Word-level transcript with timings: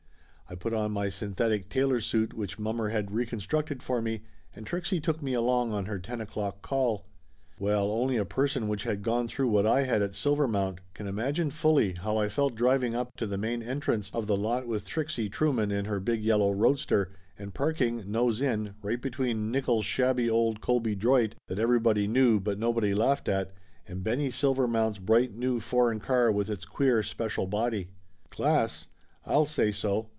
I 0.49 0.55
put 0.55 0.73
on 0.73 0.91
my 0.91 1.07
synthetic 1.07 1.69
tailor 1.69 2.01
suit 2.01 2.33
which 2.33 2.59
mommer 2.59 2.89
had 2.89 3.11
reconstructed 3.13 3.81
for 3.81 4.01
me, 4.01 4.23
and 4.53 4.67
Trixie 4.67 4.99
took 4.99 5.21
me 5.23 5.33
along 5.33 5.71
on 5.71 5.85
her 5.85 5.97
ten 5.97 6.19
o'clock 6.19 6.61
call. 6.61 7.05
Well, 7.57 7.89
only 7.89 8.17
a 8.17 8.25
person 8.25 8.67
which 8.67 8.83
had 8.83 9.01
gone 9.01 9.29
through 9.29 9.47
what 9.47 9.65
I 9.65 9.83
had 9.83 10.01
at 10.01 10.11
Silvermount 10.13 10.79
can 10.93 11.07
imagine 11.07 11.51
fully 11.51 11.93
how 11.93 12.17
I 12.17 12.27
felt 12.27 12.53
driv 12.55 12.83
ing 12.83 12.93
up 12.93 13.15
to 13.15 13.25
the 13.27 13.37
main 13.37 13.63
entrance 13.63 14.11
of 14.13 14.27
the 14.27 14.35
lot 14.35 14.67
with 14.67 14.85
Trixie 14.85 15.29
True 15.29 15.53
man 15.53 15.71
in 15.71 15.85
her 15.85 16.01
big 16.01 16.21
yellow 16.21 16.51
roadster 16.51 17.13
and 17.39 17.53
parking, 17.53 18.11
nose 18.11 18.41
in, 18.41 18.75
right 18.83 19.01
between 19.01 19.53
Nickolls' 19.53 19.83
shabby 19.85 20.29
old 20.29 20.59
Colby 20.59 20.95
Droit 20.95 21.33
that 21.47 21.59
everybody 21.59 22.07
knew 22.09 22.41
but 22.41 22.59
nobody 22.59 22.93
laughed 22.93 23.29
at, 23.29 23.53
and 23.87 24.03
Benny 24.03 24.27
Silvermount's 24.29 24.99
bright 24.99 25.33
new 25.33 25.61
foreign 25.61 26.01
car 26.01 26.29
with 26.29 26.49
its 26.49 26.65
queer 26.65 27.03
special 27.03 27.47
body. 27.47 27.87
Class? 28.29 28.87
I'll 29.25 29.45
say 29.45 29.71
so! 29.71 30.09